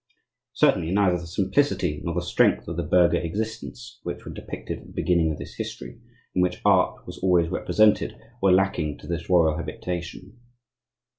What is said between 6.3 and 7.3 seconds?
in which Art was